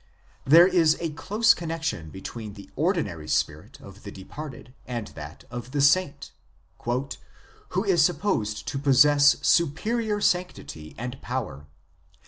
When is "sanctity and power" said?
10.19-11.67